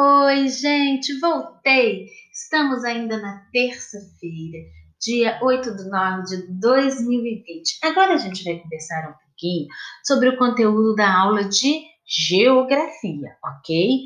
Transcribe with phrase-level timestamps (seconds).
[0.00, 2.06] Oi, gente, voltei!
[2.32, 4.58] Estamos ainda na terça-feira,
[5.00, 7.80] dia 8 de nove de 2020.
[7.82, 9.66] Agora a gente vai conversar um pouquinho
[10.04, 14.04] sobre o conteúdo da aula de geografia, ok?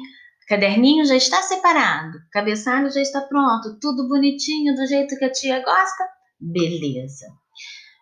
[0.49, 5.63] Caderninho já está separado, cabeçalho já está pronto, tudo bonitinho do jeito que a tia
[5.63, 6.05] gosta?
[6.41, 7.27] Beleza!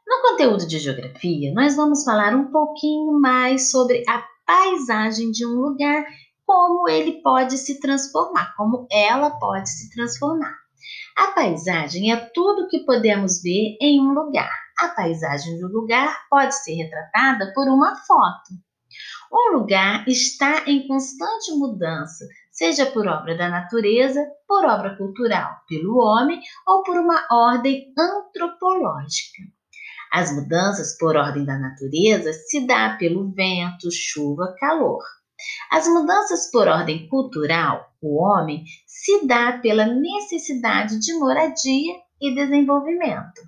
[0.07, 5.55] No conteúdo de geografia, nós vamos falar um pouquinho mais sobre a paisagem de um
[5.55, 6.05] lugar,
[6.51, 10.53] como ele pode se transformar, como ela pode se transformar.
[11.17, 14.51] A paisagem é tudo que podemos ver em um lugar.
[14.81, 18.53] A paisagem do lugar pode ser retratada por uma foto.
[19.33, 25.99] Um lugar está em constante mudança, seja por obra da natureza, por obra cultural, pelo
[25.99, 29.45] homem ou por uma ordem antropológica.
[30.13, 35.01] As mudanças por ordem da natureza se dá pelo vento, chuva, calor.
[35.71, 43.41] As mudanças por ordem cultural, o homem, se dá pela necessidade de moradia e desenvolvimento.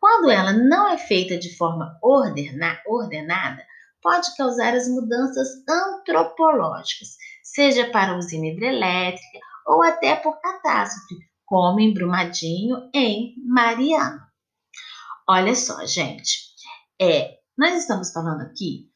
[0.00, 3.64] Quando ela não é feita de forma ordena, ordenada,
[4.02, 11.92] pode causar as mudanças antropológicas, seja para usina hidrelétrica ou até por catástrofe, como em
[11.92, 14.28] Brumadinho, em Mariana.
[15.28, 16.48] Olha só, gente,
[17.00, 18.88] é, nós estamos falando aqui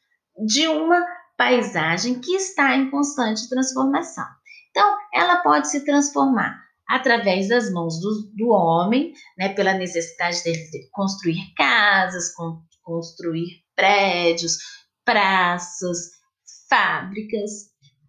[0.45, 1.05] de uma
[1.43, 4.25] paisagem que está em constante transformação.
[4.69, 10.89] Então, ela pode se transformar através das mãos do, do homem, né, pela necessidade de
[10.91, 12.33] construir casas,
[12.81, 14.57] construir prédios,
[15.03, 16.11] praças,
[16.69, 17.51] fábricas.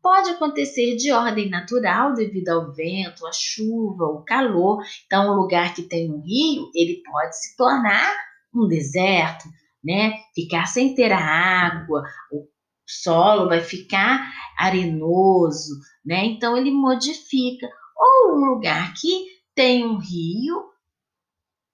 [0.01, 4.81] Pode acontecer de ordem natural devido ao vento, à chuva, o calor.
[5.07, 8.15] Então, um lugar que tem um rio, ele pode se tornar
[8.55, 9.45] um deserto,
[9.83, 10.13] né?
[10.35, 12.54] Ficar sem ter a água, o
[12.87, 16.25] solo vai ficar arenoso, né?
[16.25, 17.69] Então ele modifica.
[17.97, 20.65] Ou um lugar que tem um rio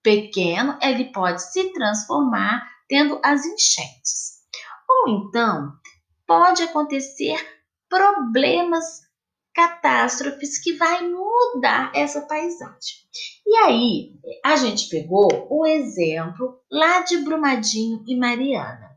[0.03, 4.41] pequeno, ele pode se transformar tendo as enchentes.
[4.87, 5.73] Ou então
[6.27, 7.37] pode acontecer
[7.89, 9.01] problemas
[9.53, 13.01] catástrofes que vai mudar essa paisagem.
[13.45, 14.13] E aí,
[14.45, 18.90] a gente pegou o exemplo lá de Brumadinho e Mariana.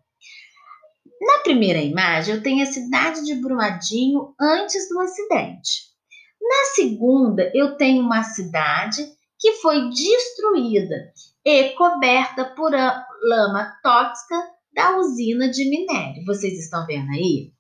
[1.21, 5.95] Na primeira imagem, eu tenho a cidade de Brumadinho antes do acidente.
[6.41, 9.07] Na segunda, eu tenho uma cidade
[9.39, 11.13] que foi destruída
[11.45, 14.35] e coberta por lama tóxica
[14.75, 16.25] da usina de minério.
[16.27, 17.53] Vocês estão vendo aí?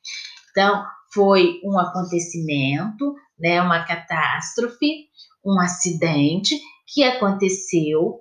[0.50, 5.06] Então, foi um acontecimento, né, uma catástrofe,
[5.44, 8.20] um acidente que aconteceu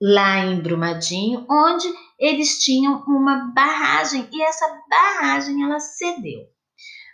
[0.00, 6.46] lá em Brumadinho, onde eles tinham uma barragem e essa barragem ela cedeu.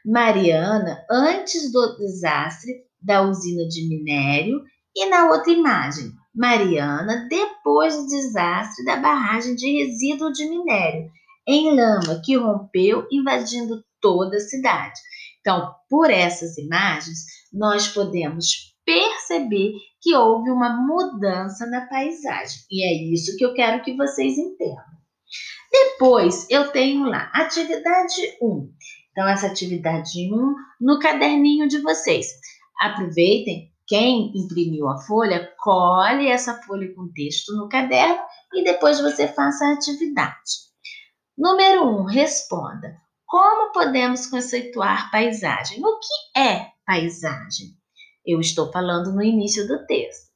[0.04, 4.62] Mariana, antes do desastre da usina de minério,
[4.94, 11.10] e na outra imagem, Mariana, depois do desastre da barragem de resíduo de minério,
[11.46, 15.00] em lama que rompeu, invadindo toda a cidade.
[15.40, 17.18] Então, por essas imagens,
[17.52, 22.60] nós podemos perceber que houve uma mudança na paisagem.
[22.70, 24.91] E é isso que eu quero que vocês entendam.
[25.72, 28.72] Depois, eu tenho lá atividade 1.
[29.10, 32.26] Então, essa atividade 1 no caderninho de vocês.
[32.78, 38.22] Aproveitem, quem imprimiu a folha, colhe essa folha com texto no caderno
[38.52, 40.72] e depois você faça a atividade.
[41.36, 42.96] Número 1, responda.
[43.26, 45.82] Como podemos conceituar paisagem?
[45.82, 47.68] O que é paisagem?
[48.26, 50.30] Eu estou falando no início do texto.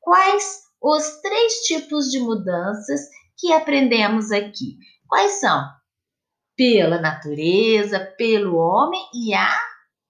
[0.00, 3.00] Quais os três tipos de mudanças
[3.38, 4.76] que aprendemos aqui?
[5.06, 5.64] Quais são?
[6.56, 9.56] Pela natureza, pelo homem e a.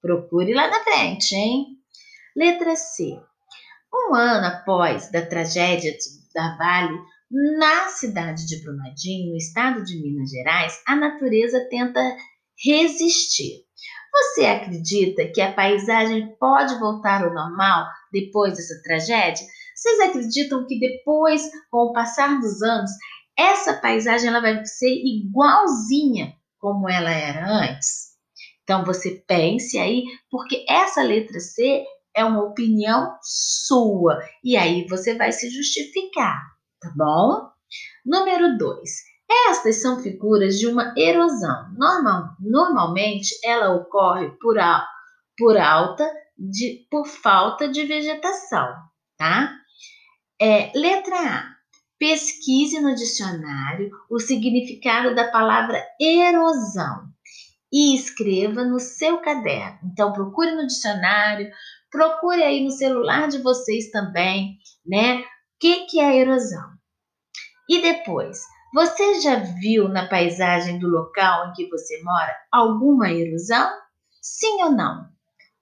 [0.01, 1.67] Procure lá na frente, hein?
[2.35, 3.21] Letra C.
[3.93, 5.95] Um ano após da tragédia
[6.35, 6.99] da Vale,
[7.59, 12.01] na cidade de Brumadinho, no estado de Minas Gerais, a natureza tenta
[12.65, 13.65] resistir.
[14.11, 19.47] Você acredita que a paisagem pode voltar ao normal depois dessa tragédia?
[19.75, 22.91] Vocês acreditam que depois, com o passar dos anos,
[23.39, 28.09] essa paisagem ela vai ser igualzinha como ela era antes?
[28.65, 35.15] Então você pense aí, porque essa letra C é uma opinião sua e aí você
[35.15, 37.51] vai se justificar tá bom?
[38.05, 38.91] Número 2.
[39.51, 41.71] Estas são figuras de uma erosão.
[41.77, 44.57] Normal, normalmente ela ocorre por,
[45.37, 48.75] por alta de, por falta de vegetação,
[49.17, 49.53] tá?
[50.41, 51.58] É, letra A.
[51.99, 57.09] Pesquise no dicionário o significado da palavra erosão.
[57.73, 59.79] e escreva no seu caderno.
[59.93, 61.51] Então, procure no dicionário,
[61.91, 64.57] procure aí no celular de vocês também,
[64.87, 65.19] né?
[65.21, 65.25] O
[65.61, 66.67] que, que é erosão?
[67.69, 68.41] E depois,
[68.73, 73.71] você já viu na paisagem do local em que você mora alguma erosão?
[74.23, 75.07] Sim ou não?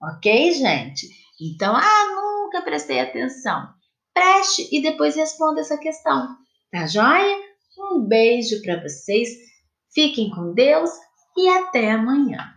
[0.01, 1.07] Ok, gente?
[1.41, 3.67] Então, ah, nunca prestei atenção.
[4.17, 6.27] Preste e depois responda essa questão.
[6.71, 7.37] Tá joia?
[7.77, 9.29] Um beijo para vocês.
[9.93, 10.89] Fiquem com Deus
[11.37, 12.56] e até amanhã.